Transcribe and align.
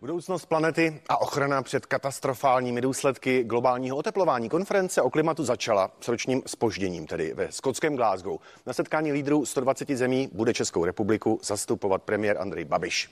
Budoucnost 0.00 0.46
planety 0.46 1.00
a 1.08 1.20
ochrana 1.20 1.62
před 1.62 1.86
katastrofálními 1.86 2.80
důsledky 2.80 3.44
globálního 3.44 3.96
oteplování. 3.96 4.48
Konference 4.48 5.02
o 5.02 5.10
klimatu 5.10 5.44
začala 5.44 5.90
s 6.00 6.08
ročním 6.08 6.42
spožděním, 6.46 7.06
tedy 7.06 7.34
ve 7.34 7.52
skotském 7.52 7.96
Glasgow. 7.96 8.38
Na 8.66 8.72
setkání 8.72 9.12
lídrů 9.12 9.46
120 9.46 9.90
zemí 9.90 10.28
bude 10.32 10.54
Českou 10.54 10.84
republiku 10.84 11.40
zastupovat 11.42 12.02
premiér 12.02 12.38
Andrej 12.38 12.64
Babiš. 12.64 13.10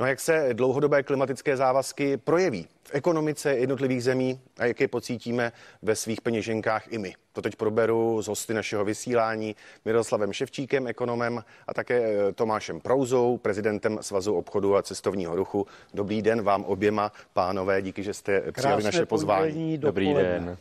No 0.00 0.04
a 0.04 0.08
jak 0.08 0.20
se 0.20 0.48
dlouhodobé 0.52 1.02
klimatické 1.02 1.56
závazky 1.56 2.16
projeví 2.16 2.68
v 2.84 2.94
ekonomice 2.94 3.54
jednotlivých 3.56 4.04
zemí 4.04 4.40
a 4.58 4.64
jak 4.64 4.80
je 4.80 4.88
pocítíme 4.88 5.52
ve 5.82 5.96
svých 5.96 6.20
peněženkách 6.20 6.92
i 6.92 6.98
my? 6.98 7.14
To 7.32 7.42
teď 7.42 7.56
proberu 7.56 8.22
z 8.22 8.28
hosty 8.28 8.54
našeho 8.54 8.84
vysílání 8.84 9.56
Miroslavem 9.84 10.32
Ševčíkem, 10.32 10.86
ekonomem 10.86 11.44
a 11.66 11.74
také 11.74 12.02
eh, 12.02 12.32
Tomášem 12.32 12.80
Prouzou, 12.80 13.36
prezidentem 13.36 13.98
Svazu 14.00 14.34
obchodu 14.34 14.76
a 14.76 14.82
cestovního 14.82 15.36
ruchu. 15.36 15.66
Dobrý 15.94 16.22
den 16.22 16.42
vám 16.42 16.64
oběma, 16.64 17.12
pánové, 17.32 17.82
díky, 17.82 18.02
že 18.02 18.14
jste 18.14 18.52
přijali 18.52 18.82
naše 18.82 19.06
pozvání. 19.06 19.78
Dobrý 19.78 20.14
den. 20.14 20.56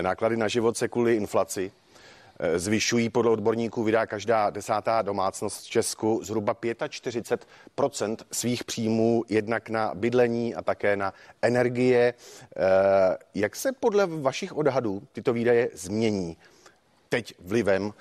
Náklady 0.00 0.36
na 0.36 0.48
život 0.48 0.76
se 0.76 0.88
kvůli 0.88 1.16
inflaci 1.16 1.72
Eh, 1.85 1.85
zvyšují. 2.56 3.10
Podle 3.10 3.30
odborníků 3.30 3.82
vydá 3.82 4.06
každá 4.06 4.50
desátá 4.50 5.02
domácnost 5.02 5.64
v 5.64 5.70
Česku 5.70 6.20
zhruba 6.24 6.54
45% 6.54 8.16
svých 8.32 8.64
příjmů 8.64 9.24
jednak 9.28 9.68
na 9.70 9.94
bydlení 9.94 10.54
a 10.54 10.62
také 10.62 10.96
na 10.96 11.14
energie. 11.42 12.14
Eh, 12.14 13.16
jak 13.34 13.56
se 13.56 13.72
podle 13.72 14.06
vašich 14.06 14.56
odhadů 14.56 15.02
tyto 15.12 15.32
výdaje 15.32 15.70
změní 15.72 16.36
teď 17.08 17.34
vlivem 17.40 17.92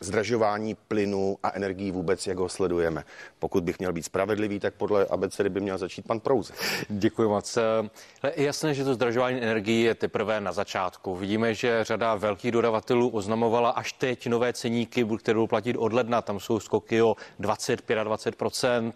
zdražování 0.00 0.74
plynu 0.74 1.38
a 1.42 1.52
energií 1.54 1.90
vůbec, 1.90 2.26
jak 2.26 2.38
ho 2.38 2.48
sledujeme. 2.48 3.04
Pokud 3.38 3.64
bych 3.64 3.78
měl 3.78 3.92
být 3.92 4.02
spravedlivý, 4.02 4.60
tak 4.60 4.74
podle 4.74 5.06
abecedy 5.06 5.48
by 5.48 5.60
měl 5.60 5.78
začít 5.78 6.06
pan 6.06 6.20
Prouze. 6.20 6.54
Děkuji 6.88 7.28
moc. 7.28 7.58
Je 8.36 8.44
jasné, 8.44 8.74
že 8.74 8.84
to 8.84 8.94
zdražování 8.94 9.42
energií 9.42 9.82
je 9.82 9.94
teprve 9.94 10.40
na 10.40 10.52
začátku. 10.52 11.16
Vidíme, 11.16 11.54
že 11.54 11.84
řada 11.84 12.14
velkých 12.14 12.52
dodavatelů 12.52 13.08
oznamovala 13.08 13.70
až 13.70 13.92
teď 13.92 14.26
nové 14.26 14.52
ceníky, 14.52 15.04
které 15.18 15.34
budou 15.34 15.46
platit 15.46 15.76
od 15.76 15.92
ledna. 15.92 16.22
Tam 16.22 16.40
jsou 16.40 16.60
skoky 16.60 17.02
o 17.02 17.16
20-25%. 17.40 18.92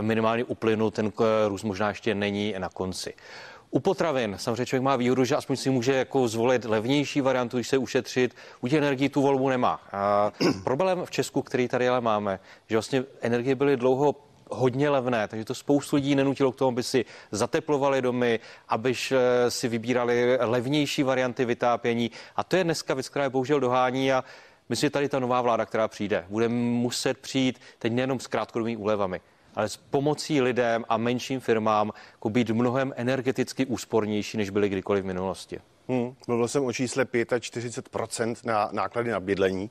Minimálně 0.00 0.44
u 0.44 0.54
plynu 0.54 0.90
ten 0.90 1.12
růst 1.48 1.62
možná 1.64 1.88
ještě 1.88 2.14
není 2.14 2.54
na 2.58 2.68
konci. 2.68 3.14
U 3.76 3.80
potravin 3.80 4.34
samozřejmě 4.38 4.66
člověk 4.66 4.82
má 4.82 4.96
výhodu, 4.96 5.24
že 5.24 5.36
aspoň 5.36 5.56
si 5.56 5.70
může 5.70 5.94
jako 5.94 6.28
zvolit 6.28 6.64
levnější 6.64 7.20
variantu, 7.20 7.56
když 7.56 7.68
se 7.68 7.78
ušetřit. 7.78 8.36
U 8.60 8.68
těch 8.68 8.78
energií 8.78 9.08
tu 9.08 9.22
volbu 9.22 9.48
nemá. 9.48 9.80
A 9.92 10.32
problém 10.64 11.04
v 11.04 11.10
Česku, 11.10 11.42
který 11.42 11.68
tady 11.68 11.88
ale 11.88 12.00
máme, 12.00 12.40
že 12.68 12.76
vlastně 12.76 13.04
energie 13.20 13.54
byly 13.54 13.76
dlouho 13.76 14.14
hodně 14.50 14.90
levné, 14.90 15.28
takže 15.28 15.44
to 15.44 15.54
spoustu 15.54 15.96
lidí 15.96 16.14
nenutilo 16.14 16.52
k 16.52 16.56
tomu, 16.56 16.68
aby 16.68 16.82
si 16.82 17.04
zateplovali 17.30 18.02
domy, 18.02 18.40
aby 18.68 18.94
si 19.48 19.68
vybírali 19.68 20.38
levnější 20.40 21.02
varianty 21.02 21.44
vytápění. 21.44 22.10
A 22.36 22.44
to 22.44 22.56
je 22.56 22.64
dneska 22.64 22.94
věc, 22.94 23.08
která 23.08 23.22
je 23.22 23.30
bohužel 23.30 23.60
dohání 23.60 24.12
a 24.12 24.24
myslím, 24.68 24.86
že 24.86 24.90
tady 24.90 25.08
ta 25.08 25.18
nová 25.18 25.42
vláda, 25.42 25.66
která 25.66 25.88
přijde, 25.88 26.24
bude 26.28 26.48
muset 26.48 27.18
přijít 27.18 27.60
teď 27.78 27.92
nejenom 27.92 28.20
s 28.20 28.26
krátkodobými 28.26 28.76
úlevami, 28.76 29.20
ale 29.56 29.68
s 29.68 29.76
pomocí 29.76 30.40
lidem 30.40 30.84
a 30.88 30.96
menším 30.96 31.40
firmám 31.40 31.92
jako 32.12 32.30
být 32.30 32.50
mnohem 32.50 32.92
energeticky 32.96 33.66
úspornější, 33.66 34.36
než 34.36 34.50
byly 34.50 34.68
kdykoliv 34.68 35.04
v 35.04 35.06
minulosti. 35.06 35.60
Hmm, 35.88 36.14
mluvil 36.28 36.48
jsem 36.48 36.64
o 36.64 36.72
čísle 36.72 37.04
45% 37.04 38.34
na 38.44 38.68
náklady 38.72 39.10
na 39.10 39.20
bydlení 39.20 39.70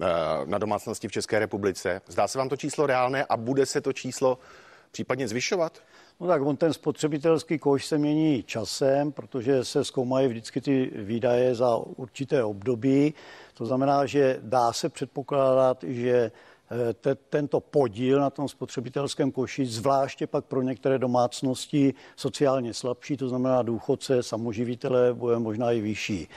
eh, 0.00 0.06
na 0.44 0.58
domácnosti 0.58 1.08
v 1.08 1.12
České 1.12 1.38
republice. 1.38 2.00
Zdá 2.06 2.28
se 2.28 2.38
vám 2.38 2.48
to 2.48 2.56
číslo 2.56 2.86
reálné 2.86 3.24
a 3.24 3.36
bude 3.36 3.66
se 3.66 3.80
to 3.80 3.92
číslo 3.92 4.38
případně 4.90 5.28
zvyšovat? 5.28 5.78
No 6.20 6.26
tak 6.26 6.42
on 6.42 6.56
ten 6.56 6.72
spotřebitelský 6.72 7.58
koš 7.58 7.86
se 7.86 7.98
mění 7.98 8.42
časem, 8.42 9.12
protože 9.12 9.64
se 9.64 9.84
zkoumají 9.84 10.28
vždycky 10.28 10.60
ty 10.60 10.90
výdaje 10.94 11.54
za 11.54 11.76
určité 11.76 12.44
období. 12.44 13.14
To 13.54 13.66
znamená, 13.66 14.06
že 14.06 14.38
dá 14.42 14.72
se 14.72 14.88
předpokládat, 14.88 15.84
že 15.88 16.30
te, 17.00 17.14
tento 17.14 17.60
podíl 17.60 18.20
na 18.20 18.30
tom 18.30 18.48
spotřebitelském 18.48 19.32
koši, 19.32 19.66
zvláště 19.66 20.26
pak 20.26 20.44
pro 20.44 20.62
některé 20.62 20.98
domácnosti 20.98 21.94
sociálně 22.16 22.74
slabší, 22.74 23.16
to 23.16 23.28
znamená 23.28 23.62
důchodce, 23.62 24.22
samoživitele, 24.22 25.14
bude 25.14 25.38
možná 25.38 25.72
i 25.72 25.80
vyšší. 25.80 26.28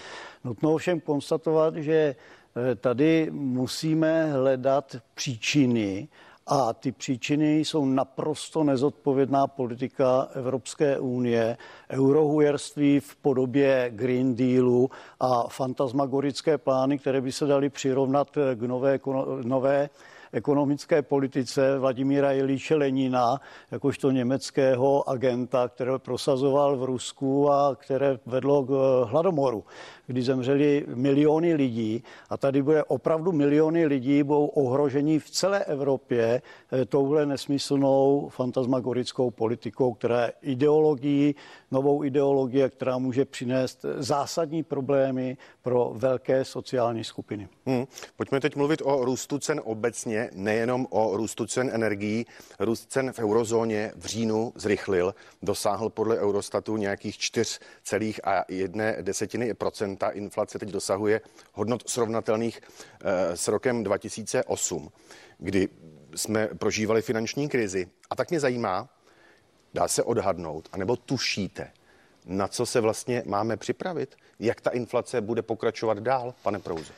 Nutno 0.44 0.74
ovšem 0.74 1.00
konstatovat, 1.00 1.76
že 1.76 1.94
eh, 1.96 2.76
tady 2.76 3.28
musíme 3.32 4.32
hledat 4.32 4.96
příčiny 5.14 6.08
a 6.48 6.74
ty 6.74 6.92
příčiny 6.92 7.60
jsou 7.60 7.86
naprosto 7.86 8.64
nezodpovědná 8.64 9.48
politika 9.48 10.28
Evropské 10.34 11.00
unie, 11.00 11.58
eurohujerství 11.90 13.00
v 13.00 13.16
podobě 13.16 13.92
Green 13.96 14.36
Dealu 14.36 14.90
a 15.20 15.48
fantasmagorické 15.48 16.58
plány, 16.58 17.00
které 17.00 17.22
by 17.22 17.32
se 17.32 17.46
daly 17.46 17.70
přirovnat 17.70 18.38
k 18.56 18.62
nové, 18.62 19.00
nové 19.44 19.90
ekonomické 20.36 21.02
politice 21.02 21.80
Vladimíra 21.80 22.34
Ilíše 22.34 22.76
Lenina, 22.76 23.40
jakožto 23.72 24.12
německého 24.12 25.10
agenta, 25.10 25.68
které 25.68 26.00
prosazoval 26.00 26.78
v 26.78 26.84
Rusku 26.84 27.52
a 27.52 27.76
které 27.76 28.20
vedlo 28.26 28.64
k 28.64 28.70
eh, 28.70 29.06
hladomoru 29.12 29.64
kdy 30.08 30.22
zemřeli 30.22 30.86
miliony 30.96 31.54
lidí 31.54 32.04
a 32.30 32.38
tady 32.38 32.62
bude 32.62 32.84
opravdu 32.84 33.32
miliony 33.32 33.86
lidí 33.86 34.24
budou 34.24 34.46
ohroženi 34.46 35.20
v 35.20 35.30
celé 35.30 35.64
Evropě 35.64 36.42
eh, 36.72 36.86
touhle 36.86 37.26
nesmyslnou 37.26 38.30
fantasmagorickou 38.30 39.32
politikou, 39.32 39.94
která 39.94 40.26
je 40.26 40.34
ideologií, 40.42 41.36
novou 41.72 42.04
ideologii, 42.04 42.70
která 42.70 42.98
může 42.98 43.26
přinést 43.26 43.86
zásadní 43.98 44.64
problémy 44.64 45.38
pro 45.62 45.92
velké 45.96 46.46
sociální 46.46 47.04
skupiny. 47.04 47.50
Hmm. 47.66 47.86
Pojďme 48.16 48.40
teď 48.40 48.56
mluvit 48.56 48.82
o 48.86 49.06
růstu 49.06 49.40
cen 49.40 49.62
obecně, 49.64 50.25
nejenom 50.34 50.88
o 50.90 51.18
růstu 51.18 51.48
cen 51.48 51.70
energií. 51.74 52.26
Růst 52.60 52.92
cen 52.92 53.14
v 53.14 53.20
eurozóně 53.20 53.92
v 53.96 54.06
říjnu 54.06 54.54
zrychlil, 54.56 55.16
dosáhl 55.42 55.90
podle 55.90 56.20
Eurostatu 56.20 56.78
nějakých 56.78 57.16
4,1 57.16 59.02
desetiny 59.02 59.54
procent 59.54 59.98
ta 59.98 60.10
inflace 60.10 60.60
teď 60.60 60.70
dosahuje 60.70 61.22
hodnot 61.54 61.90
srovnatelných 61.90 62.62
eh, 62.62 63.38
s 63.38 63.48
rokem 63.48 63.84
2008, 63.84 64.92
kdy 65.38 65.68
jsme 66.16 66.48
prožívali 66.48 67.02
finanční 67.02 67.50
krizi. 67.50 67.88
A 68.10 68.16
tak 68.16 68.30
mě 68.30 68.40
zajímá, 68.40 68.90
dá 69.74 69.88
se 69.88 70.04
odhadnout, 70.04 70.70
anebo 70.72 70.96
tušíte, 70.96 71.72
na 72.26 72.48
co 72.48 72.66
se 72.66 72.82
vlastně 72.82 73.24
máme 73.26 73.58
připravit? 73.58 74.16
Jak 74.40 74.62
ta 74.62 74.70
inflace 74.70 75.22
bude 75.22 75.42
pokračovat 75.42 76.00
dál, 76.00 76.34
pane 76.42 76.60
Prouze? 76.60 76.94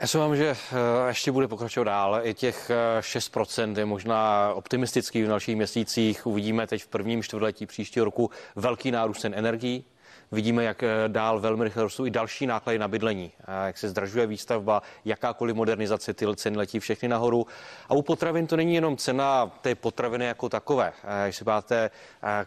Já 0.00 0.06
se 0.06 0.18
vám, 0.18 0.36
že 0.36 0.46
eh, 0.46 1.08
ještě 1.08 1.32
bude 1.32 1.48
pokračovat 1.48 1.84
dál. 1.84 2.20
I 2.22 2.34
těch 2.34 2.70
6% 3.00 3.74
eh, 3.76 3.80
je 3.80 3.84
možná 3.84 4.50
optimistický 4.54 5.22
v 5.22 5.28
dalších 5.28 5.56
měsících. 5.56 6.26
Uvidíme 6.26 6.66
teď 6.66 6.82
v 6.82 6.86
prvním 6.86 7.22
čtvrtletí 7.22 7.66
příštího 7.66 8.04
roku 8.04 8.30
velký 8.56 8.90
nárůst 8.90 9.20
cen 9.20 9.34
energií. 9.36 9.84
Vidíme, 10.32 10.64
jak 10.64 10.82
eh, 10.82 10.88
dál 11.08 11.40
velmi 11.40 11.64
rychle 11.64 11.82
rostou 11.82 12.06
i 12.06 12.10
další 12.10 12.46
náklady 12.46 12.78
na 12.78 12.88
bydlení, 12.88 13.32
jak 13.66 13.78
se 13.78 13.88
zdražuje 13.88 14.26
výstavba, 14.26 14.82
jakákoliv 15.04 15.56
modernizace, 15.56 16.14
ty 16.14 16.26
ceny 16.36 16.56
letí 16.56 16.80
všechny 16.80 17.08
nahoru. 17.08 17.46
A 17.88 17.94
u 17.94 18.02
potravin 18.02 18.46
to 18.46 18.56
není 18.56 18.74
jenom 18.74 18.96
cena 18.96 19.46
té 19.60 19.74
potraviny 19.74 20.24
jako 20.24 20.48
takové. 20.48 20.92
Když 21.24 21.36
si 21.36 21.44
máte 21.44 21.90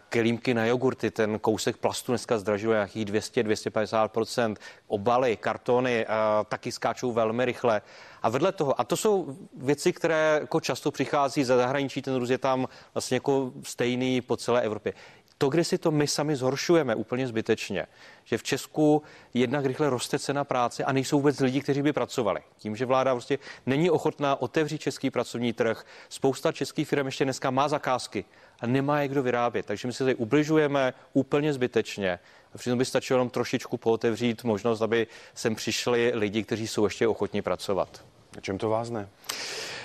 kelímky 0.08 0.54
na 0.54 0.66
jogurty, 0.66 1.10
ten 1.10 1.38
kousek 1.38 1.76
plastu 1.76 2.12
dneska 2.12 2.38
zdražuje 2.38 2.76
nějakých 2.76 3.06
200-250% 3.06 4.56
obaly, 4.86 5.36
kartony 5.36 6.06
taky 6.48 6.72
skáčou 6.72 7.12
velmi 7.12 7.44
rychle. 7.44 7.82
A 8.22 8.28
vedle 8.28 8.52
toho, 8.52 8.80
a 8.80 8.84
to 8.84 8.96
jsou 8.96 9.36
věci, 9.56 9.92
které 9.92 10.38
jako 10.40 10.60
často 10.60 10.90
přichází 10.90 11.44
ze 11.44 11.56
zahraničí, 11.56 12.02
ten 12.02 12.16
růst 12.16 12.30
je 12.30 12.38
tam 12.38 12.68
vlastně 12.94 13.16
jako 13.16 13.52
stejný 13.62 14.20
po 14.20 14.36
celé 14.36 14.62
Evropě 14.62 14.92
to, 15.38 15.48
kde 15.48 15.64
si 15.64 15.78
to 15.78 15.90
my 15.90 16.06
sami 16.06 16.36
zhoršujeme 16.36 16.94
úplně 16.94 17.28
zbytečně, 17.28 17.86
že 18.24 18.38
v 18.38 18.42
Česku 18.42 19.02
jednak 19.34 19.66
rychle 19.66 19.90
roste 19.90 20.18
cena 20.18 20.44
práce 20.44 20.84
a 20.84 20.92
nejsou 20.92 21.16
vůbec 21.16 21.40
lidi, 21.40 21.60
kteří 21.60 21.82
by 21.82 21.92
pracovali. 21.92 22.40
Tím, 22.58 22.76
že 22.76 22.86
vláda 22.86 23.14
prostě 23.14 23.38
není 23.66 23.90
ochotná 23.90 24.42
otevřít 24.42 24.80
český 24.80 25.10
pracovní 25.10 25.52
trh, 25.52 25.86
spousta 26.08 26.52
českých 26.52 26.88
firm 26.88 27.06
ještě 27.06 27.24
dneska 27.24 27.50
má 27.50 27.68
zakázky 27.68 28.24
a 28.60 28.66
nemá 28.66 29.00
je 29.00 29.08
kdo 29.08 29.22
vyrábět. 29.22 29.66
Takže 29.66 29.88
my 29.88 29.92
se 29.92 30.04
tady 30.04 30.14
ubližujeme 30.14 30.94
úplně 31.12 31.52
zbytečně. 31.52 32.18
A 32.54 32.58
přitom 32.58 32.78
by 32.78 32.84
stačilo 32.84 33.16
jenom 33.16 33.30
trošičku 33.30 33.76
pootevřít 33.76 34.44
možnost, 34.44 34.82
aby 34.82 35.06
sem 35.34 35.54
přišli 35.54 36.12
lidi, 36.14 36.42
kteří 36.42 36.66
jsou 36.66 36.84
ještě 36.84 37.08
ochotní 37.08 37.42
pracovat. 37.42 38.04
A 38.38 38.40
čem 38.40 38.58
to 38.58 38.68
vás 38.68 38.90
ne? 38.90 39.08
Eh, 39.30 39.77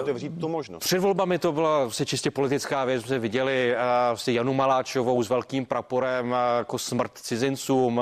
otevřít 0.00 0.40
tu 0.40 0.48
možnost. 0.48 0.80
Před 0.80 0.98
volbami 0.98 1.38
to 1.38 1.52
byla 1.52 1.90
se 1.90 2.06
čistě 2.06 2.30
politická 2.30 2.84
věc. 2.84 3.04
Jsme 3.04 3.18
viděli 3.18 3.74
uh, 4.12 4.34
Janu 4.34 4.54
Maláčovou 4.54 5.22
s 5.22 5.28
velkým 5.28 5.66
praporem 5.66 6.30
uh, 6.30 6.36
jako 6.58 6.78
smrt 6.78 7.18
cizincům. 7.18 8.00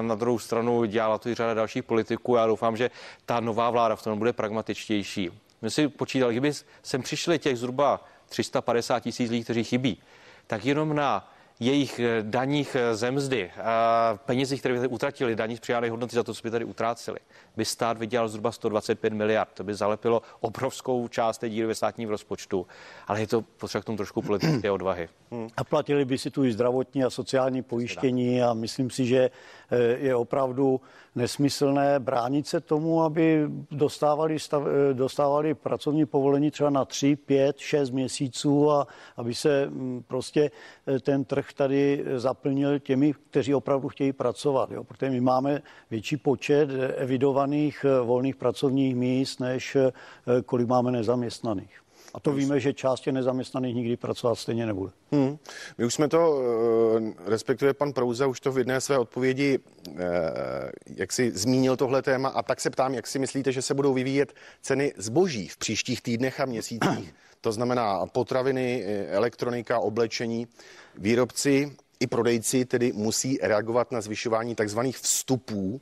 Na 0.00 0.14
druhou 0.14 0.38
stranu 0.38 0.84
dělala 0.84 1.18
to 1.18 1.28
i 1.28 1.34
řada 1.34 1.54
dalších 1.54 1.82
politiků. 1.82 2.36
Já 2.36 2.46
doufám, 2.46 2.76
že 2.76 2.90
ta 3.26 3.40
nová 3.40 3.70
vláda 3.70 3.96
v 3.96 4.02
tom 4.02 4.18
bude 4.18 4.32
pragmatičtější. 4.32 5.30
My 5.62 5.70
si 5.70 5.88
počítali, 5.88 6.34
kdyby 6.34 6.52
sem 6.82 7.02
přišli 7.02 7.38
těch 7.38 7.58
zhruba 7.58 8.04
350 8.28 9.00
tisíc 9.00 9.30
lidí, 9.30 9.44
kteří 9.44 9.64
chybí, 9.64 9.98
tak 10.46 10.64
jenom 10.64 10.94
na 10.94 11.31
jejich 11.66 11.98
eh, 11.98 12.18
daních 12.22 12.76
eh, 12.76 12.94
ze 12.96 13.10
mzdy, 13.10 13.50
penězích, 14.16 14.60
které 14.60 14.80
by 14.80 14.88
utratili, 14.88 15.36
daní 15.36 15.56
z 15.56 15.60
přidané 15.60 15.90
hodnoty 15.90 16.16
za 16.16 16.22
to, 16.22 16.34
co 16.34 16.40
by 16.42 16.50
tady 16.50 16.64
utráceli, 16.64 17.18
by 17.56 17.64
stát 17.64 17.98
vydělal 17.98 18.28
zhruba 18.28 18.52
125 18.52 19.12
miliard. 19.12 19.48
To 19.54 19.64
by 19.64 19.74
zalepilo 19.74 20.22
obrovskou 20.40 21.08
část 21.08 21.38
té 21.38 21.48
díry 21.48 21.66
ve 21.66 21.74
státním 21.74 22.08
rozpočtu, 22.08 22.66
ale 23.06 23.20
je 23.20 23.26
to 23.26 23.42
potřeba 23.42 23.82
k 23.82 23.84
tomu 23.84 23.96
trošku 23.96 24.22
politické 24.22 24.70
odvahy. 24.70 25.08
Hmm. 25.30 25.48
A 25.56 25.64
platili 25.64 26.04
by 26.04 26.18
si 26.18 26.30
tu 26.30 26.44
i 26.44 26.52
zdravotní 26.52 27.04
a 27.04 27.10
sociální 27.10 27.62
pojištění 27.62 28.42
a 28.42 28.54
myslím 28.54 28.90
si, 28.90 29.06
že 29.06 29.30
eh, 29.70 29.76
je 29.78 30.14
opravdu 30.14 30.80
nesmyslné 31.14 32.00
bránit 32.00 32.46
se 32.46 32.60
tomu, 32.60 33.02
aby 33.02 33.48
dostávali, 33.70 34.38
stav, 34.38 34.62
eh, 34.66 34.94
dostávali 34.94 35.54
pracovní 35.54 36.06
povolení 36.06 36.50
třeba 36.50 36.70
na 36.70 36.84
3, 36.84 37.16
5, 37.16 37.58
6 37.58 37.90
měsíců 37.90 38.70
a 38.70 38.86
aby 39.16 39.34
se 39.34 39.66
mm, 39.66 40.02
prostě 40.06 40.50
eh, 40.86 41.00
ten 41.00 41.24
trh 41.24 41.52
tady 41.52 42.04
zaplnil 42.16 42.78
těmi, 42.78 43.14
kteří 43.30 43.54
opravdu 43.54 43.88
chtějí 43.88 44.12
pracovat. 44.12 44.70
Jo? 44.70 44.84
Protože 44.84 45.10
my 45.10 45.20
máme 45.20 45.62
větší 45.90 46.16
počet 46.16 46.68
evidovaných 46.96 47.86
volných 48.04 48.36
pracovních 48.36 48.96
míst, 48.96 49.40
než 49.40 49.76
kolik 50.46 50.68
máme 50.68 50.90
nezaměstnaných. 50.92 51.81
A 52.14 52.20
to 52.20 52.32
víme, 52.32 52.60
že 52.60 52.72
část 52.72 53.00
těch 53.00 53.14
nezaměstnaných 53.14 53.74
nikdy 53.74 53.96
pracovat 53.96 54.34
stejně 54.34 54.66
nebude. 54.66 54.92
Hmm. 55.12 55.38
My 55.78 55.84
už 55.84 55.94
jsme 55.94 56.08
to, 56.08 56.40
eh, 56.98 57.30
respektive 57.30 57.74
pan 57.74 57.92
Prouza 57.92 58.26
už 58.26 58.40
to 58.40 58.52
v 58.52 58.58
jedné 58.58 58.80
své 58.80 58.98
odpovědi, 58.98 59.58
eh, 59.88 60.00
jak 60.96 61.12
si 61.12 61.30
zmínil 61.30 61.76
tohle 61.76 62.02
téma 62.02 62.28
a 62.28 62.42
tak 62.42 62.60
se 62.60 62.70
ptám, 62.70 62.94
jak 62.94 63.06
si 63.06 63.18
myslíte, 63.18 63.52
že 63.52 63.62
se 63.62 63.74
budou 63.74 63.94
vyvíjet 63.94 64.34
ceny 64.62 64.92
zboží 64.96 65.48
v 65.48 65.56
příštích 65.56 66.00
týdnech 66.02 66.40
a 66.40 66.44
měsících? 66.44 67.14
To 67.40 67.52
znamená 67.52 68.06
potraviny, 68.06 68.84
eh, 68.86 69.06
elektronika, 69.06 69.78
oblečení. 69.78 70.46
Výrobci 70.98 71.76
i 72.00 72.06
prodejci 72.06 72.64
tedy 72.64 72.92
musí 72.92 73.38
reagovat 73.42 73.92
na 73.92 74.00
zvyšování 74.00 74.54
takzvaných 74.54 74.98
vstupů 74.98 75.80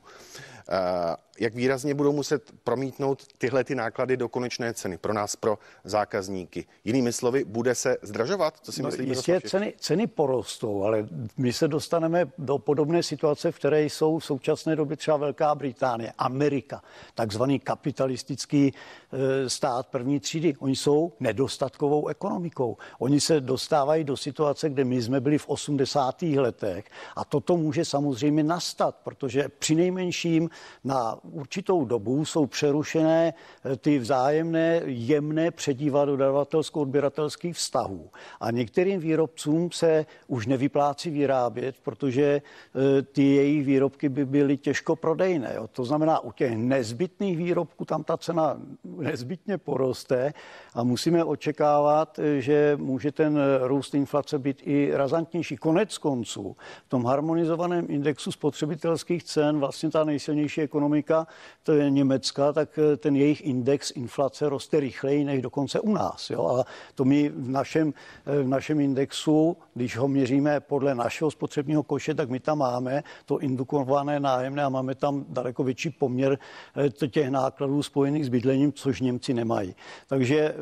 jak 1.40 1.54
výrazně 1.54 1.94
budou 1.94 2.12
muset 2.12 2.52
promítnout 2.64 3.26
tyhle 3.38 3.64
ty 3.64 3.74
náklady 3.74 4.16
do 4.16 4.28
konečné 4.28 4.74
ceny 4.74 4.98
pro 4.98 5.12
nás, 5.12 5.36
pro 5.36 5.58
zákazníky. 5.84 6.66
Jinými 6.84 7.12
slovy, 7.12 7.44
bude 7.44 7.74
se 7.74 7.96
zdražovat? 8.02 8.58
Co 8.62 8.72
si 8.72 8.82
no, 8.82 8.86
myslíte? 8.88 9.10
Jistě 9.10 9.40
ceny, 9.40 9.74
ceny 9.78 10.06
porostou, 10.06 10.82
ale 10.82 11.08
my 11.36 11.52
se 11.52 11.68
dostaneme 11.68 12.30
do 12.38 12.58
podobné 12.58 13.02
situace, 13.02 13.52
v 13.52 13.56
které 13.56 13.84
jsou 13.84 14.18
v 14.18 14.24
současné 14.24 14.76
době 14.76 14.96
třeba 14.96 15.16
Velká 15.16 15.54
Británie, 15.54 16.12
Amerika, 16.18 16.82
takzvaný 17.14 17.58
kapitalistický 17.58 18.72
e, 19.12 19.50
stát 19.50 19.86
první 19.86 20.20
třídy. 20.20 20.54
Oni 20.58 20.76
jsou 20.76 21.12
nedostatkovou 21.20 22.08
ekonomikou. 22.08 22.76
Oni 22.98 23.20
se 23.20 23.40
dostávají 23.40 24.04
do 24.04 24.16
situace, 24.16 24.68
kde 24.68 24.84
my 24.84 25.02
jsme 25.02 25.20
byli 25.20 25.38
v 25.38 25.48
80. 25.48 26.22
letech 26.22 26.84
a 27.16 27.24
toto 27.24 27.56
může 27.56 27.84
samozřejmě 27.84 28.42
nastat, 28.42 28.96
protože 29.04 29.48
při 29.58 29.74
nejmenším 29.74 30.50
na 30.84 31.20
určitou 31.32 31.84
dobu 31.84 32.24
jsou 32.24 32.46
přerušené 32.46 33.34
eh, 33.64 33.76
ty 33.76 33.98
vzájemné 33.98 34.82
jemné 34.84 35.50
předíva 35.50 36.04
dodavatelsko-odběratelských 36.04 37.54
vztahů. 37.54 38.10
A 38.40 38.50
některým 38.50 39.00
výrobcům 39.00 39.70
se 39.72 40.06
už 40.26 40.46
nevyplácí 40.46 41.10
vyrábět, 41.10 41.76
protože 41.82 42.22
eh, 42.22 43.02
ty 43.02 43.22
jejich 43.22 43.66
výrobky 43.66 44.08
by 44.08 44.24
byly 44.26 44.56
těžko 44.56 44.96
prodejné. 44.96 45.52
Jo. 45.54 45.68
To 45.68 45.84
znamená, 45.84 46.20
u 46.20 46.32
těch 46.32 46.56
nezbytných 46.56 47.36
výrobků 47.36 47.84
tam 47.84 48.04
ta 48.04 48.16
cena 48.16 48.60
nezbytně 48.84 49.58
poroste 49.58 50.32
a 50.74 50.84
musíme 50.84 51.24
očekávat, 51.24 52.18
eh, 52.18 52.40
že 52.40 52.76
může 52.80 53.12
ten 53.12 53.38
růst 53.60 53.94
inflace 53.94 54.38
být 54.38 54.62
i 54.64 54.90
razantnější. 54.94 55.56
Konec 55.56 55.98
konců 55.98 56.56
v 56.86 56.88
tom 56.88 57.04
harmonizovaném 57.04 57.86
indexu 57.88 58.32
spotřebitelských 58.32 59.24
cen 59.24 59.58
vlastně 59.58 59.90
ta 59.90 60.04
nejsilnější 60.04 60.60
ekonomika 60.60 61.19
to 61.62 61.72
je 61.72 61.90
Německa, 61.90 62.52
tak 62.52 62.78
eh, 62.78 62.96
ten 62.96 63.16
jejich 63.16 63.46
index 63.46 63.90
inflace 63.90 64.48
roste 64.48 64.80
rychleji 64.80 65.24
než 65.24 65.42
dokonce 65.42 65.80
u 65.80 65.92
nás. 65.92 66.30
Jo? 66.30 66.46
A 66.46 66.64
to 66.94 67.04
my 67.04 67.28
v 67.28 67.48
našem, 67.48 67.94
eh, 68.26 68.42
v 68.42 68.48
našem 68.48 68.80
indexu, 68.80 69.56
když 69.74 69.96
ho 69.96 70.08
měříme 70.08 70.60
podle 70.60 70.94
našeho 70.94 71.30
spotřebního 71.30 71.82
koše, 71.82 72.14
tak 72.14 72.30
my 72.30 72.40
tam 72.40 72.58
máme 72.58 73.02
to 73.26 73.38
indukované 73.38 74.20
nájemné 74.20 74.64
a 74.64 74.68
máme 74.68 74.94
tam 74.94 75.24
daleko 75.28 75.64
větší 75.64 75.90
poměr 75.90 76.38
eh, 76.76 77.08
těch 77.08 77.30
nákladů 77.30 77.82
spojených 77.82 78.26
s 78.26 78.28
bydlením, 78.28 78.72
což 78.72 79.00
Němci 79.00 79.34
nemají. 79.34 79.74
Takže 80.06 80.54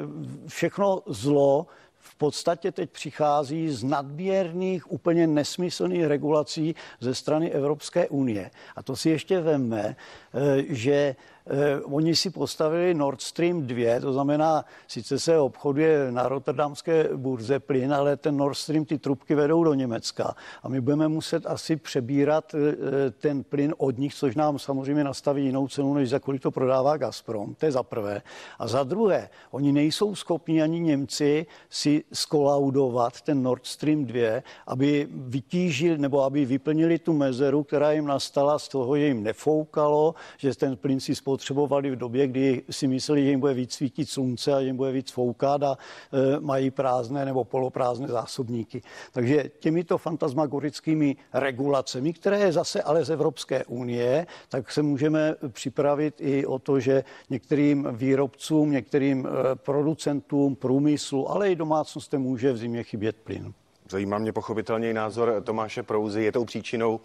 všechno 0.47 1.03
zlo 1.07 1.67
v 1.99 2.15
podstatě 2.15 2.73
teď 2.73 2.91
přichází 2.91 3.71
z 3.71 3.85
nadměrných, 3.85 4.93
úplně 4.93 5.27
nesmyslných 5.27 6.05
regulací 6.05 6.75
ze 7.01 7.15
strany 7.15 7.51
Evropské 7.51 8.09
unie. 8.09 8.51
A 8.77 8.83
to 8.83 8.97
si 8.97 9.11
ještě 9.11 9.41
veme, 9.41 9.97
eh, 10.35 10.65
že 10.69 11.17
eh, 11.49 11.81
oni 11.85 12.17
si 12.17 12.31
postavili 12.31 12.95
Nord 12.95 13.21
Stream 13.21 13.67
2, 13.67 14.01
to 14.01 14.13
znamená, 14.13 14.65
sice 14.87 15.19
se 15.19 15.39
obchoduje 15.39 16.13
na 16.13 16.29
rotterdamské 16.29 17.09
burze 17.17 17.61
plyn, 17.61 17.95
ale 17.95 18.17
ten 18.17 18.37
Nord 18.37 18.57
Stream, 18.57 18.85
ty 18.85 18.99
trubky 18.99 19.35
vedou 19.35 19.65
do 19.65 19.75
Německa 19.75 20.35
a 20.63 20.69
my 20.69 20.81
budeme 20.81 21.09
muset 21.09 21.47
asi 21.47 21.77
přebírat 21.77 22.55
eh, 22.55 23.11
ten 23.11 23.45
plyn 23.45 23.75
od 23.79 23.99
nich, 23.99 24.15
což 24.15 24.35
nám 24.37 24.59
samozřejmě 24.59 25.05
nastaví 25.05 25.45
jinou 25.45 25.69
cenu, 25.69 25.95
než 25.95 26.09
za 26.09 26.19
kolik 26.19 26.43
to 26.43 26.51
prodává 26.51 26.97
Gazprom. 26.97 27.55
To 27.55 27.67
je 27.67 27.73
za 27.73 27.83
prvé. 27.83 28.23
A 28.59 28.69
za 28.69 28.83
druhé, 28.83 29.29
oni 29.51 29.73
nejsou 29.73 30.15
schopni 30.15 30.63
ani 30.63 30.81
Němci 30.81 31.47
si 31.71 32.05
skolaudovat 32.13 33.21
ten 33.21 33.43
Nord 33.43 33.67
Stream 33.67 34.05
2, 34.05 34.43
aby 34.67 35.09
vytížili 35.11 35.99
nebo 35.99 36.23
aby 36.23 36.45
vyplnili 36.45 36.99
tu 36.99 37.13
mezeru, 37.13 37.63
která 37.63 37.93
jim 37.93 38.07
nastala 38.07 38.59
z 38.59 38.69
toho, 38.69 38.97
že 38.97 39.07
jim 39.07 39.23
nefoukalo, 39.23 40.15
že 40.39 40.55
ten 40.55 40.77
plyn 40.77 41.01
si 41.01 41.15
spotřebovali 41.39 41.91
v 41.91 41.97
době, 41.97 42.27
kdy 42.27 42.63
si 42.71 42.87
mysleli, 42.87 43.25
že 43.25 43.31
jim 43.31 43.41
bude 43.41 43.55
víc 43.55 43.73
svítit 43.73 44.11
slunce 44.11 44.55
a 44.55 44.61
jim 44.61 44.77
bude 44.77 44.93
víc 44.93 45.11
foukat 45.11 45.63
a 45.63 45.77
e, 45.77 46.41
mají 46.41 46.71
prázdné 46.71 47.25
nebo 47.25 47.45
poloprázdné 47.45 48.09
zásobníky. 48.09 48.83
Takže 49.13 49.51
těmito 49.59 49.99
fantasmagorickými 49.99 51.17
regulacemi, 51.33 52.13
které 52.13 52.39
je 52.39 52.53
zase 52.53 52.83
ale 52.83 53.05
z 53.05 53.11
Evropské 53.11 53.65
unie, 53.65 54.27
tak 54.49 54.73
se 54.73 54.83
můžeme 54.83 55.35
připravit 55.49 56.15
i 56.19 56.47
o 56.47 56.59
to, 56.59 56.81
že 56.81 57.05
některým 57.31 57.89
výrobcům, 57.93 58.71
některým 58.71 59.27
e, 59.27 59.55
producentům 59.55 60.57
průmyslu, 60.57 61.31
ale 61.31 61.51
i 61.51 61.57
domácnostem 61.57 62.23
může 62.23 62.53
v 62.53 62.57
zimě 62.57 62.83
chybět 62.83 63.17
plyn. 63.17 63.55
Zajímá 63.89 64.19
mě 64.19 64.33
pochopitelně 64.33 64.91
i 64.91 64.95
názor 64.95 65.43
Tomáše 65.45 65.83
Prouzy. 65.83 66.23
Je 66.23 66.33
tou 66.33 66.45
příčinou 66.45 67.01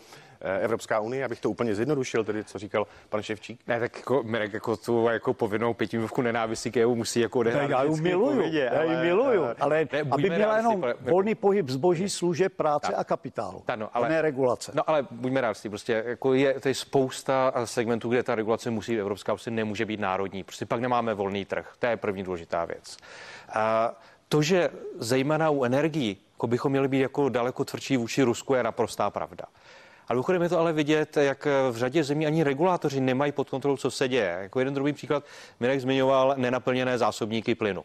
Eh, 0.45 0.59
Evropská 0.59 0.99
unie, 0.99 1.25
abych 1.25 1.41
to 1.41 1.49
úplně 1.49 1.75
zjednodušil, 1.75 2.23
tedy 2.23 2.43
co 2.43 2.59
říkal 2.59 2.87
pan 3.09 3.21
Ševčík? 3.21 3.59
Ne, 3.67 3.79
tak 3.79 3.97
jako, 3.97 4.23
Mirek, 4.23 4.53
jako 4.53 4.77
tu 4.77 5.07
jako 5.07 5.33
povinnou 5.33 5.73
pětimivku 5.73 6.21
nenávistí 6.21 6.71
k 6.71 6.77
EU 6.77 6.95
musí 6.95 7.19
jako 7.19 7.39
odehrát. 7.39 7.69
Já 7.69 7.83
ji 7.83 8.01
miluju, 8.01 8.35
povědě, 8.35 8.69
já 8.73 8.83
ji 8.83 8.95
miluju, 8.97 9.43
ale, 9.43 9.55
ale 9.59 9.87
ne, 9.93 10.01
aby 10.11 10.29
měla 10.29 10.57
jenom 10.57 10.83
volný 10.99 11.35
pohyb 11.35 11.69
zboží, 11.69 12.09
služeb, 12.09 12.53
práce 12.53 12.91
tak, 12.91 12.99
a 12.99 13.03
kapitálu, 13.03 13.61
tak, 13.65 13.79
no, 13.79 13.89
ale, 13.93 14.09
ne 14.09 14.21
regulace. 14.21 14.71
No 14.75 14.89
ale 14.89 15.07
buďme 15.11 15.41
rádi, 15.41 15.69
prostě 15.69 16.03
jako 16.05 16.33
je, 16.33 16.59
to 16.59 16.67
je 16.67 16.75
spousta 16.75 17.53
segmentů, 17.65 18.09
kde 18.09 18.23
ta 18.23 18.35
regulace 18.35 18.69
musí, 18.69 18.99
Evropská 18.99 19.33
prostě 19.33 19.51
nemůže 19.51 19.85
být 19.85 19.99
národní, 19.99 20.43
prostě 20.43 20.65
pak 20.65 20.81
nemáme 20.81 21.13
volný 21.13 21.45
trh, 21.45 21.73
to 21.79 21.85
je 21.85 21.97
první 21.97 22.23
důležitá 22.23 22.65
věc. 22.65 22.97
A 23.53 23.93
to, 24.33 24.41
že 24.41 24.69
zejména 24.99 25.49
u 25.49 25.63
energií, 25.63 26.17
jako 26.31 26.47
bychom 26.47 26.71
měli 26.71 26.87
být 26.87 26.99
jako 26.99 27.29
daleko 27.29 27.65
tvrdší 27.65 27.97
vůči 27.97 28.23
Rusku, 28.23 28.53
je 28.53 28.63
naprostá 28.63 29.09
pravda. 29.09 29.45
Ale 30.07 30.15
mimochodem 30.15 30.41
je 30.41 30.49
to 30.49 30.59
ale 30.59 30.73
vidět, 30.73 31.17
jak 31.17 31.47
v 31.71 31.75
řadě 31.77 32.03
zemí 32.03 32.27
ani 32.27 32.43
regulátoři 32.43 33.01
nemají 33.01 33.31
pod 33.31 33.49
kontrolou, 33.49 33.77
co 33.77 33.91
se 33.91 34.07
děje. 34.07 34.37
Jako 34.41 34.59
jeden 34.59 34.73
druhý 34.73 34.93
příklad, 34.93 35.23
Mirek 35.59 35.81
zmiňoval 35.81 36.33
nenaplněné 36.37 36.97
zásobníky 36.97 37.55
plynu. 37.55 37.83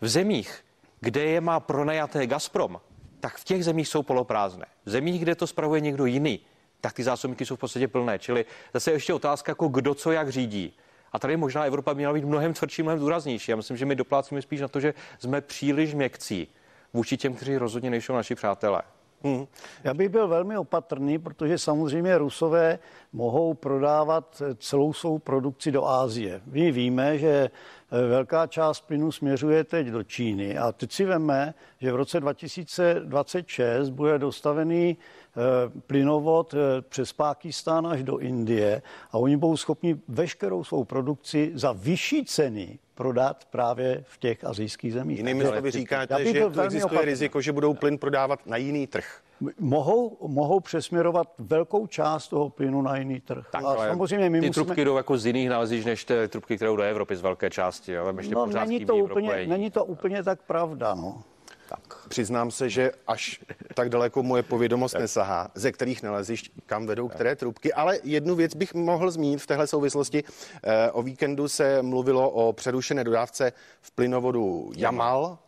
V 0.00 0.08
zemích, 0.08 0.64
kde 1.00 1.20
je 1.20 1.40
má 1.40 1.60
pronajaté 1.60 2.26
Gazprom, 2.26 2.80
tak 3.20 3.36
v 3.36 3.44
těch 3.44 3.64
zemích 3.64 3.88
jsou 3.88 4.02
poloprázdné. 4.02 4.66
V 4.84 4.90
zemích, 4.90 5.22
kde 5.22 5.34
to 5.34 5.46
spravuje 5.46 5.80
někdo 5.80 6.06
jiný, 6.06 6.40
tak 6.80 6.92
ty 6.92 7.04
zásobníky 7.04 7.46
jsou 7.46 7.56
v 7.56 7.58
podstatě 7.58 7.88
plné. 7.88 8.18
Čili 8.18 8.44
zase 8.74 8.92
ještě 8.92 9.14
otázka, 9.14 9.50
jako 9.50 9.68
kdo 9.68 9.94
co 9.94 10.12
jak 10.12 10.28
řídí. 10.28 10.76
A 11.12 11.18
tady 11.18 11.36
možná 11.36 11.64
Evropa 11.64 11.92
měla 11.92 12.12
být 12.12 12.24
mnohem 12.24 12.54
tvrdší, 12.54 12.82
mnohem 12.82 13.00
důraznější. 13.00 13.50
Já 13.50 13.56
myslím, 13.56 13.76
že 13.76 13.86
my 13.86 13.96
doplácíme 13.96 14.42
spíš 14.42 14.60
na 14.60 14.68
to, 14.68 14.80
že 14.80 14.94
jsme 15.18 15.40
příliš 15.40 15.94
měkcí 15.94 16.48
vůči 16.92 17.16
těm, 17.16 17.34
kteří 17.34 17.56
rozhodně 17.56 17.90
nejsou 17.90 18.12
naši 18.12 18.34
přátelé. 18.34 18.82
Hmm. 19.22 19.46
Já 19.84 19.94
bych 19.94 20.08
byl 20.08 20.28
velmi 20.28 20.58
opatrný, 20.58 21.18
protože 21.18 21.58
samozřejmě 21.58 22.18
Rusové 22.18 22.78
mohou 23.12 23.54
prodávat 23.54 24.42
celou 24.58 24.92
svou 24.92 25.18
produkci 25.18 25.72
do 25.72 25.86
Ázie. 25.86 26.40
My 26.46 26.72
víme, 26.72 27.18
že 27.18 27.50
velká 27.90 28.46
část 28.46 28.80
plynu 28.80 29.12
směřuje 29.12 29.64
teď 29.64 29.86
do 29.86 30.02
Číny. 30.02 30.58
A 30.58 30.72
teď 30.72 30.92
si 30.92 31.04
veme, 31.04 31.54
že 31.80 31.92
v 31.92 31.96
roce 31.96 32.20
2026 32.20 33.90
bude 33.90 34.18
dostavený 34.18 34.96
eh, 34.96 35.80
plynovod 35.86 36.54
eh, 36.54 36.82
přes 36.82 37.12
Pákistán 37.12 37.86
až 37.86 38.02
do 38.02 38.18
Indie 38.18 38.82
a 39.10 39.18
oni 39.18 39.36
budou 39.36 39.56
schopni 39.56 40.00
veškerou 40.08 40.64
svou 40.64 40.84
produkci 40.84 41.50
za 41.54 41.72
vyšší 41.72 42.24
ceny 42.24 42.78
prodat 42.94 43.44
právě 43.50 44.04
v 44.06 44.18
těch 44.18 44.44
azijských 44.44 44.92
zemích. 44.92 45.18
Jinými 45.18 45.44
slovy 45.44 45.70
říkáte, 45.70 46.24
že 46.24 46.32
tu 46.32 46.60
existuje 46.60 46.84
opatrný. 46.84 47.04
riziko, 47.04 47.40
že 47.40 47.52
budou 47.52 47.74
plyn 47.74 47.98
prodávat 47.98 48.46
na 48.46 48.56
jiný 48.56 48.86
trh. 48.86 49.20
Mohou, 49.60 50.18
mohou 50.26 50.60
přesměrovat 50.60 51.28
velkou 51.38 51.86
část 51.86 52.28
toho 52.28 52.50
plynu 52.50 52.82
na 52.82 52.96
jiný 52.96 53.20
trh. 53.20 53.46
Tak, 53.50 53.64
a 53.64 53.76
samozřejmě 53.76 54.30
my 54.30 54.40
ty 54.40 54.46
musíme... 54.46 54.64
trubky 54.64 54.84
jdou 54.84 54.96
jako 54.96 55.18
z 55.18 55.26
jiných 55.26 55.48
nalezíš, 55.48 55.84
než 55.84 56.04
ty 56.04 56.14
trubky, 56.28 56.56
které 56.56 56.68
jdou 56.68 56.76
do 56.76 56.82
Evropy 56.82 57.16
z 57.16 57.20
velké 57.20 57.50
části. 57.50 57.98
Ale 57.98 58.14
ještě 58.16 58.34
no, 58.34 58.46
není, 58.46 58.86
to 58.86 58.96
úplně, 58.96 59.46
není 59.46 59.70
to 59.70 59.84
úplně 59.84 60.22
tak 60.22 60.42
pravda. 60.42 60.94
No. 60.94 61.22
Tak. 61.68 62.08
Přiznám 62.08 62.50
se, 62.50 62.70
že 62.70 62.92
až 63.06 63.40
tak 63.74 63.88
daleko 63.88 64.22
moje 64.22 64.42
povědomost 64.42 64.94
nesahá, 64.98 65.50
ze 65.54 65.72
kterých 65.72 66.02
nalezíš, 66.02 66.50
kam 66.66 66.86
vedou 66.86 67.08
které 67.08 67.36
trubky. 67.36 67.72
Ale 67.72 67.98
jednu 68.04 68.34
věc 68.34 68.54
bych 68.54 68.74
mohl 68.74 69.10
zmínit 69.10 69.42
v 69.42 69.46
téhle 69.46 69.66
souvislosti. 69.66 70.24
Eh, 70.64 70.90
o 70.90 71.02
víkendu 71.02 71.48
se 71.48 71.82
mluvilo 71.82 72.30
o 72.30 72.52
přerušené 72.52 73.04
dodávce 73.04 73.52
v 73.80 73.90
plynovodu 73.90 74.70
Jamal. 74.76 75.38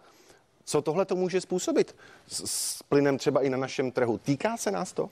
Co 0.71 0.83
tohle 0.83 1.05
to 1.05 1.17
může 1.17 1.41
způsobit 1.41 1.97
s, 2.29 2.51
s 2.51 2.83
plynem 2.83 3.19
třeba 3.19 3.41
i 3.41 3.51
na 3.51 3.57
našem 3.57 3.91
trhu? 3.91 4.19
Týká 4.19 4.57
se 4.57 4.71
nás 4.71 4.93
to? 4.93 5.09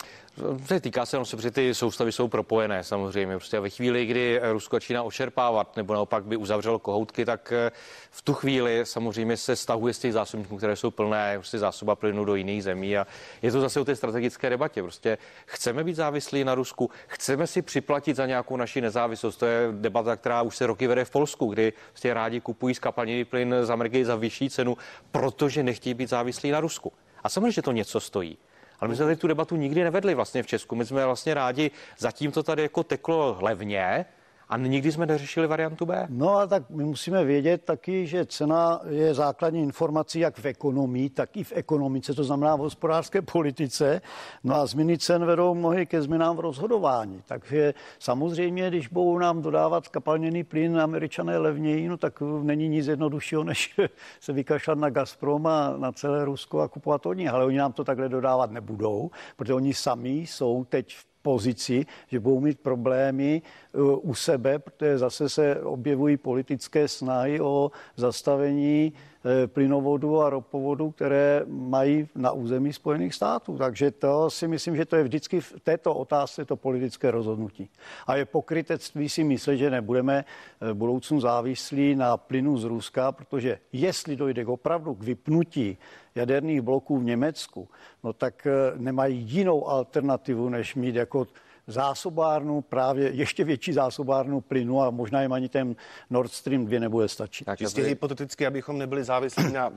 Týká 0.81 1.07
se, 1.07 1.17
no, 1.17 1.25
protože 1.25 1.51
ty 1.51 1.75
soustavy 1.75 2.13
jsou 2.13 2.29
propojené 2.29 2.85
samozřejmě. 2.85 3.37
Prostě 3.37 3.61
ve 3.61 3.71
chvíli, 3.71 4.07
kdy 4.07 4.41
Rusko 4.53 4.77
začíná 4.77 5.03
očerpávat 5.03 5.77
nebo 5.77 5.95
naopak 5.95 6.25
by 6.25 6.37
uzavřelo 6.37 6.79
kohoutky, 6.79 7.25
tak 7.25 7.53
eh, 7.53 7.71
v 8.11 8.23
tu 8.23 8.35
chvíli 8.35 8.81
samozřejmě 8.85 9.37
se 9.37 9.57
stahuje 9.57 9.95
z 9.95 9.99
těch 9.99 10.13
zásobníků, 10.13 10.57
které 10.57 10.77
jsou 10.77 10.91
plné, 10.91 11.39
prostě 11.39 11.59
zásoba 11.59 11.95
plynu 11.95 12.25
do 12.25 12.35
jiných 12.35 12.65
zemí 12.65 12.99
a 12.99 13.07
je 13.43 13.53
to 13.53 13.61
zase 13.61 13.81
o 13.81 13.85
té 13.85 13.97
strategické 13.97 14.51
debatě. 14.51 14.83
Prostě 14.83 15.19
chceme 15.47 15.85
být 15.85 15.97
závislí 15.97 16.45
na 16.45 16.55
Rusku, 16.55 16.91
chceme 17.07 17.47
si 17.47 17.63
připlatit 17.63 18.17
za 18.17 18.27
nějakou 18.27 18.57
naši 18.57 18.81
nezávislost. 18.81 19.37
To 19.37 19.47
je 19.47 19.69
debata, 19.73 20.17
která 20.17 20.43
už 20.43 20.57
se 20.57 20.67
roky 20.67 20.87
vede 20.87 21.05
v 21.05 21.11
Polsku, 21.11 21.47
kdy 21.47 21.73
prostě 21.89 22.15
rádi 22.15 22.41
kupují 22.41 22.75
skapalněný 22.75 23.25
plyn 23.25 23.55
z 23.63 23.71
Ameriky 23.71 24.05
za 24.05 24.17
vyšší 24.17 24.51
cenu, 24.51 24.77
protože 25.13 25.48
nechtějí 25.57 25.95
být 25.95 26.09
závislí 26.09 26.51
na 26.51 26.61
Rusku. 26.61 26.93
A 27.25 27.29
samozřejmě, 27.29 27.53
že 27.53 27.63
to 27.63 27.73
něco 27.73 28.01
stojí. 28.01 28.39
Ale 28.81 28.89
my 28.89 28.97
jsme 28.97 29.05
tady 29.05 29.17
tu 29.17 29.27
debatu 29.27 29.57
nikdy 29.57 29.85
nevedli 29.85 30.15
vlastně 30.15 30.43
v 30.43 30.47
Česku. 30.47 30.77
My 30.77 30.87
jsme 30.87 31.07
vlastně 31.07 31.35
rádi, 31.35 31.71
zatím 31.99 32.33
to 32.33 32.43
tady 32.43 32.63
jako 32.63 32.83
teklo 32.83 33.39
levně, 33.41 34.05
a 34.49 34.57
nikdy 34.57 34.93
jsme 34.93 35.07
neřešili 35.07 35.47
variantu 35.47 35.87
B? 35.87 36.07
No 36.11 36.37
a 36.37 36.47
tak 36.47 36.71
my 36.71 36.85
musíme 36.85 37.25
vědět 37.25 37.65
taky, 37.65 38.07
že 38.07 38.27
cena 38.27 38.81
je 38.89 39.15
základní 39.15 39.63
informací 39.63 40.19
jak 40.19 40.39
v 40.39 40.47
ekonomii, 40.47 41.11
tak 41.11 41.37
i 41.37 41.45
v 41.45 41.53
ekonomice, 41.55 42.15
to 42.15 42.25
znamená 42.25 42.57
v 42.57 42.61
hospodářské 42.61 43.23
politice. 43.23 44.01
No 44.45 44.55
a 44.55 44.67
změny 44.67 44.99
cen 44.99 45.25
vedou 45.25 45.55
mnohy 45.55 45.87
ke 45.87 46.03
změnám 46.03 46.37
v 46.37 46.41
rozhodování. 46.41 47.23
Takže 47.27 47.75
samozřejmě, 47.99 48.69
když 48.69 48.89
budou 48.89 49.19
nám 49.19 49.43
dodávat 49.43 49.89
kapalněný 49.89 50.45
plyn 50.45 50.81
američané 50.81 51.39
levněji, 51.39 51.89
no 51.89 51.97
tak 51.97 52.21
není 52.43 52.69
nic 52.69 52.87
jednoduššího, 52.87 53.45
než 53.45 53.81
se 54.21 54.33
vykašlat 54.33 54.79
na 54.79 54.91
Gazprom 54.91 55.47
a 55.47 55.75
na 55.77 55.93
celé 55.93 56.25
Rusko 56.25 56.61
a 56.61 56.69
kupovat 56.69 57.07
od 57.07 57.13
nich. 57.13 57.29
Ale 57.29 57.45
oni 57.45 57.59
nám 57.59 57.73
to 57.73 57.85
takhle 57.85 58.09
dodávat 58.09 58.51
nebudou, 58.51 59.11
protože 59.37 59.55
oni 59.55 59.75
sami 59.75 60.11
jsou 60.11 60.65
teď 60.65 60.97
v 60.97 61.05
pozici, 61.29 61.87
že 62.09 62.21
budou 62.21 62.41
mít 62.41 62.61
problémy 62.61 63.43
uh, 63.73 64.11
u 64.11 64.15
sebe, 64.15 64.59
protože 64.59 64.99
zase 64.99 65.29
se 65.29 65.61
objevují 65.61 66.17
politické 66.17 66.89
snahy 66.89 67.41
o 67.41 67.71
zastavení 67.97 68.93
uh, 69.29 69.47
plynovodu 69.47 70.21
a 70.21 70.31
ropovodu, 70.31 70.91
které 70.91 71.43
mají 71.47 72.09
na 72.15 72.33
území 72.33 72.73
Spojených 72.73 73.15
států. 73.15 73.59
Takže 73.59 73.91
to 73.91 74.31
si 74.31 74.49
myslím, 74.49 74.77
že 74.77 74.85
to 74.85 74.97
je 74.97 75.05
vždycky 75.05 75.41
v 75.41 75.53
této 75.63 75.95
otázce 75.95 76.45
to 76.45 76.57
politické 76.57 77.11
rozhodnutí. 77.11 77.71
A 78.07 78.17
je 78.17 78.25
pokrytectví 78.25 79.09
si 79.09 79.25
myslet, 79.25 79.57
že 79.57 79.71
nebudeme 79.71 80.25
uh, 80.25 80.69
v 80.69 80.75
budoucnu 80.75 81.21
závislí 81.21 81.95
na 81.95 82.17
plynu 82.17 82.59
z 82.59 82.65
Ruska, 82.65 83.13
protože 83.13 83.59
jestli 83.73 84.17
dojde 84.17 84.45
k 84.45 84.49
opravdu 84.49 84.95
k 84.95 85.03
vypnutí 85.03 85.79
jaderných 86.15 86.61
bloků 86.61 86.99
v 86.99 87.05
Německu, 87.05 87.69
no 88.05 88.13
tak 88.13 88.47
eh, 88.47 88.73
nemají 88.77 89.19
jinou 89.19 89.69
alternativu, 89.69 90.49
než 90.49 90.75
mít 90.75 90.95
jako 90.95 91.27
zásobárnu, 91.69 92.61
právě 92.61 93.11
ještě 93.11 93.45
větší 93.45 93.73
zásobárnu 93.73 94.41
plynu 94.41 94.83
a 94.83 94.91
možná 94.91 95.23
jim 95.23 95.33
ani 95.33 95.49
ten 95.49 95.77
Nord 96.11 96.33
Stream 96.33 96.67
2 96.67 96.81
nebude 96.81 97.09
stačit. 97.09 97.45
Tak 97.45 97.59
Čistě 97.59 97.83
hypoteticky, 97.83 98.47
abychom 98.47 98.79
nebyli 98.79 99.05
závislí 99.05 99.53
na 99.53 99.69
uh, 99.69 99.75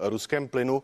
ruském 0.00 0.48
plynu, 0.48 0.82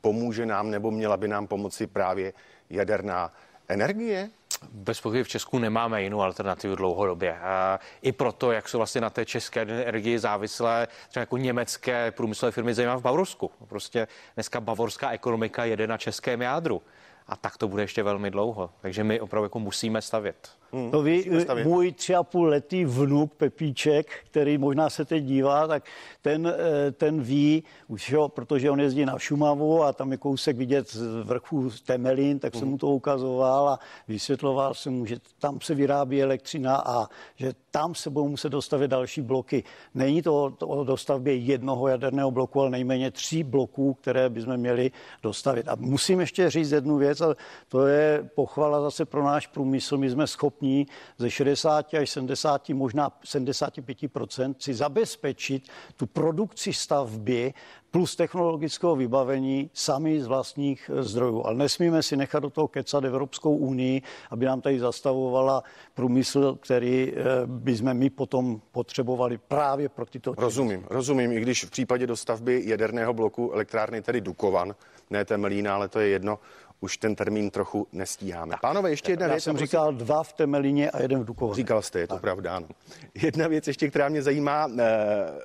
pomůže 0.00 0.46
nám 0.46 0.70
nebo 0.70 0.90
měla 0.90 1.16
by 1.16 1.28
nám 1.28 1.46
pomoci 1.46 1.86
právě 1.86 2.32
jaderná 2.70 3.32
energie? 3.68 4.30
Bez 4.72 5.00
pochyby 5.00 5.24
v 5.24 5.28
Česku 5.28 5.58
nemáme 5.58 6.02
jinou 6.02 6.22
alternativu 6.22 6.76
dlouhodobě. 6.76 7.38
A 7.38 7.80
I 8.02 8.12
proto, 8.12 8.52
jak 8.52 8.68
jsou 8.68 8.78
vlastně 8.78 9.00
na 9.00 9.10
té 9.10 9.24
české 9.24 9.60
energii 9.62 10.18
závislé 10.18 10.88
třeba 11.08 11.20
jako 11.20 11.36
německé 11.36 12.10
průmyslové 12.10 12.52
firmy, 12.52 12.74
zejména 12.74 12.96
v 12.96 13.02
Bavorsku. 13.02 13.50
Prostě 13.68 14.08
dneska 14.34 14.60
bavorská 14.60 15.10
ekonomika 15.10 15.64
jede 15.64 15.86
na 15.86 15.98
českém 15.98 16.42
jádru. 16.42 16.82
A 17.26 17.36
tak 17.36 17.58
to 17.58 17.68
bude 17.68 17.82
ještě 17.82 18.02
velmi 18.02 18.30
dlouho. 18.30 18.70
Takže 18.80 19.04
my 19.04 19.20
opravdu 19.20 19.44
jako 19.44 19.58
musíme 19.58 20.02
stavět. 20.02 20.61
Hmm, 20.74 20.90
to 20.90 21.02
ví 21.02 21.30
můj 21.64 21.92
tři 21.92 22.14
a 22.14 22.22
půl 22.22 22.46
letý 22.46 22.84
vnuk 22.84 23.34
Pepíček, 23.34 24.06
který 24.24 24.58
možná 24.58 24.90
se 24.90 25.04
teď 25.04 25.24
dívá, 25.24 25.66
tak 25.66 25.84
ten, 26.22 26.46
eh, 26.46 26.92
ten 26.92 27.22
ví, 27.22 27.64
už 27.88 28.10
jo, 28.10 28.28
protože 28.28 28.70
on 28.70 28.80
jezdí 28.80 29.04
na 29.04 29.18
Šumavu 29.18 29.82
a 29.82 29.92
tam 29.92 30.12
je 30.12 30.18
kousek 30.18 30.56
vidět 30.56 30.90
z 30.90 31.24
vrchu 31.24 31.70
Temelin, 31.86 32.38
tak 32.38 32.54
jsem 32.54 32.68
mu 32.68 32.78
to 32.78 32.86
ukazoval 32.86 33.68
a 33.68 33.78
vysvětloval 34.08 34.74
jsem 34.74 34.92
mu, 34.92 35.06
že 35.06 35.16
tam 35.38 35.60
se 35.60 35.74
vyrábí 35.74 36.22
elektřina 36.22 36.76
a 36.86 37.06
že 37.36 37.52
tam 37.70 37.94
se 37.94 38.10
budou 38.10 38.28
muset 38.28 38.48
dostavit 38.48 38.90
další 38.90 39.20
bloky. 39.20 39.64
Není 39.94 40.22
to 40.22 40.54
o 40.60 40.84
dostavbě 40.84 41.34
jednoho 41.34 41.88
jaderného 41.88 42.30
bloku, 42.30 42.60
ale 42.60 42.70
nejméně 42.70 43.10
tří 43.10 43.42
bloků, 43.42 43.94
které 43.94 44.28
bychom 44.28 44.56
měli 44.56 44.90
dostavit. 45.22 45.68
A 45.68 45.76
musím 45.78 46.20
ještě 46.20 46.50
říct 46.50 46.70
jednu 46.70 46.96
věc, 46.96 47.20
a 47.20 47.34
to 47.68 47.86
je 47.86 48.30
pochvala 48.34 48.80
zase 48.80 49.04
pro 49.04 49.24
náš 49.24 49.46
průmysl. 49.46 49.98
My 49.98 50.10
jsme 50.10 50.26
schopni 50.26 50.61
schopní 50.62 50.86
ze 51.18 51.30
60 51.30 51.94
až 51.94 52.10
70, 52.10 52.68
možná 52.68 53.10
75% 53.24 54.54
si 54.58 54.74
zabezpečit 54.74 55.68
tu 55.96 56.06
produkci 56.06 56.72
stavby 56.72 57.54
plus 57.90 58.16
technologického 58.16 58.96
vybavení 58.96 59.70
sami 59.74 60.20
z 60.20 60.26
vlastních 60.26 60.90
eh, 60.94 61.02
zdrojů. 61.02 61.46
Ale 61.46 61.54
nesmíme 61.54 62.02
si 62.02 62.16
nechat 62.16 62.40
do 62.40 62.50
toho 62.50 62.68
kecat 62.68 63.04
Evropskou 63.04 63.56
unii, 63.56 64.02
aby 64.30 64.46
nám 64.46 64.60
tady 64.60 64.78
zastavovala 64.78 65.62
průmysl, 65.94 66.58
který 66.60 67.12
eh, 67.12 67.22
by 67.46 67.76
jsme 67.76 67.94
my 67.94 68.10
potom 68.10 68.60
potřebovali 68.72 69.38
právě 69.38 69.88
pro 69.88 70.06
tyto. 70.06 70.34
Rozumím, 70.38 70.86
rozumím, 70.90 71.32
i 71.32 71.40
když 71.40 71.64
v 71.64 71.70
případě 71.70 72.06
dostavby 72.06 72.62
jaderného 72.64 73.14
bloku 73.14 73.52
elektrárny 73.52 74.02
tedy 74.02 74.20
Dukovan, 74.20 74.74
ne 75.10 75.24
Temelína, 75.24 75.74
ale 75.74 75.88
to 75.88 76.00
je 76.00 76.08
jedno, 76.08 76.38
už 76.82 76.96
ten 76.96 77.14
termín 77.14 77.50
trochu 77.50 77.86
nestíháme. 77.92 78.50
Tak, 78.50 78.60
Pánové, 78.60 78.90
ještě 78.90 79.12
jedna 79.12 79.26
já 79.26 79.32
věc. 79.32 79.42
Já 79.42 79.44
jsem 79.44 79.54
prosím... 79.54 79.66
říkal 79.66 79.92
dva 79.92 80.22
v 80.22 80.32
Temelině 80.32 80.90
a 80.90 81.02
jeden 81.02 81.20
v 81.20 81.24
Dukově. 81.24 81.54
Říkal 81.54 81.82
jste, 81.82 82.00
je 82.00 82.06
to 82.06 82.14
tak. 82.14 82.20
pravda, 82.20 82.56
ano. 82.56 82.66
Jedna 83.14 83.48
věc 83.48 83.66
ještě, 83.66 83.90
která 83.90 84.08
mě 84.08 84.22
zajímá, 84.22 84.70
eh, 84.78 84.84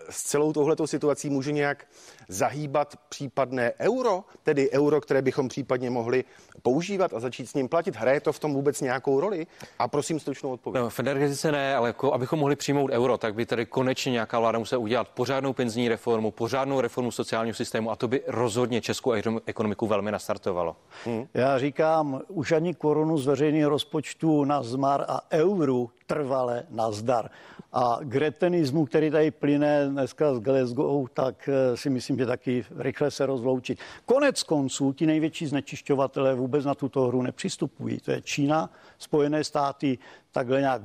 s 0.09 0.23
celou 0.23 0.53
touhletou 0.53 0.87
situací 0.87 1.29
může 1.29 1.51
nějak 1.51 1.85
zahýbat 2.27 2.95
případné 3.09 3.73
euro, 3.79 4.23
tedy 4.43 4.71
euro, 4.71 5.01
které 5.01 5.21
bychom 5.21 5.47
případně 5.47 5.89
mohli 5.89 6.23
používat 6.61 7.13
a 7.13 7.19
začít 7.19 7.49
s 7.49 7.53
ním 7.53 7.69
platit. 7.69 7.95
Hraje 7.95 8.19
to 8.19 8.33
v 8.33 8.39
tom 8.39 8.53
vůbec 8.53 8.81
nějakou 8.81 9.19
roli? 9.19 9.47
A 9.79 9.87
prosím 9.87 10.19
stručnou 10.19 10.51
odpověď. 10.51 10.83
No, 10.83 10.89
v 10.89 10.99
energetice 10.99 11.51
ne, 11.51 11.75
ale 11.75 11.89
jako, 11.89 12.13
abychom 12.13 12.39
mohli 12.39 12.55
přijmout 12.55 12.91
euro, 12.91 13.17
tak 13.17 13.35
by 13.35 13.45
tady 13.45 13.65
konečně 13.65 14.11
nějaká 14.11 14.39
vláda 14.39 14.59
musela 14.59 14.79
udělat 14.79 15.07
pořádnou 15.07 15.53
penzijní 15.53 15.89
reformu, 15.89 16.31
pořádnou 16.31 16.81
reformu 16.81 17.11
sociálního 17.11 17.55
systému 17.55 17.91
a 17.91 17.95
to 17.95 18.07
by 18.07 18.21
rozhodně 18.27 18.81
českou 18.81 19.11
ekonomiku 19.45 19.87
velmi 19.87 20.11
nastartovalo. 20.11 20.75
Hmm. 21.05 21.26
Já 21.33 21.59
říkám, 21.59 22.21
už 22.27 22.51
ani 22.51 22.73
korunu 22.73 23.17
z 23.17 23.25
veřejných 23.25 23.65
rozpočtů 23.65 24.43
na 24.43 24.63
zmar 24.63 25.05
a 25.07 25.21
euru 25.31 25.89
trvale 26.05 26.63
nazdar. 26.69 27.29
A 27.73 27.99
gretenismu, 28.01 28.85
který 28.85 29.11
tady 29.11 29.31
plyne 29.31 29.89
dneska 29.89 30.35
z 30.35 30.39
Glasgow, 30.39 31.07
tak 31.13 31.49
eh, 31.49 31.77
si 31.77 31.89
myslím, 31.89 32.17
že 32.17 32.25
taky 32.25 32.65
rychle 32.77 33.11
se 33.11 33.25
rozloučit. 33.25 33.79
Konec 34.05 34.43
konců 34.43 34.93
ti 34.93 35.05
největší 35.05 35.47
znečišťovatelé 35.47 36.35
vůbec 36.35 36.65
na 36.65 36.75
tuto 36.75 37.01
hru 37.01 37.21
nepřistupují. 37.21 37.99
To 37.99 38.11
je 38.11 38.21
Čína, 38.21 38.69
Spojené 38.97 39.43
státy 39.43 39.97
takhle 40.31 40.59
nějak 40.59 40.81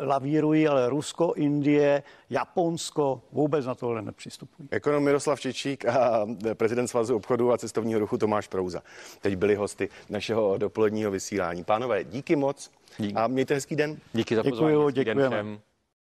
lavírují, 0.00 0.68
ale 0.68 0.88
Rusko, 0.88 1.32
Indie, 1.36 2.02
Japonsko 2.30 3.22
vůbec 3.32 3.66
na 3.66 3.74
tohle 3.74 4.02
nepřistupují. 4.02 4.68
Ekonom 4.72 5.04
Miroslav 5.04 5.40
Čičík 5.40 5.84
a 5.84 6.26
prezident 6.54 6.88
Svazu 6.88 7.16
obchodu 7.16 7.52
a 7.52 7.58
cestovního 7.58 8.00
ruchu 8.00 8.18
Tomáš 8.18 8.48
Prouza. 8.48 8.82
Teď 9.20 9.36
byli 9.36 9.54
hosty 9.54 9.88
našeho 10.08 10.58
dopoledního 10.58 11.10
vysílání. 11.10 11.64
Pánové, 11.64 12.04
díky 12.04 12.36
moc 12.36 12.70
Díky. 12.98 13.14
a 13.14 13.26
mějte 13.26 13.54
hezký 13.54 13.76
den. 13.76 13.96
Díky 14.12 14.36
za 14.36 14.42
pozvání. 14.42 14.76
Děkuji, 14.76 14.90
děkujeme. 14.90 15.69